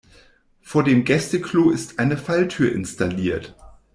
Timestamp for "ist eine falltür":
1.69-2.71